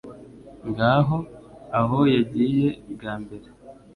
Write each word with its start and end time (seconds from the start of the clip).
ngaho 0.69 1.17
aho 1.79 1.99
yagiye 2.15 2.67
bwa 2.93 3.13
mbere 3.21 3.47